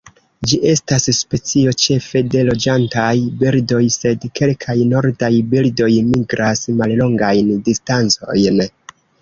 Ĝi 0.51 0.57
estas 0.69 1.03
specio 1.17 1.73
ĉefe 1.83 2.23
de 2.35 2.41
loĝantaj 2.47 3.11
birdoj, 3.43 3.83
sed 3.97 4.25
kelkaj 4.41 4.77
nordaj 4.97 5.31
birdoj 5.53 5.91
migras 6.09 6.67
mallongajn 6.81 7.53
distancojn. 7.69 8.67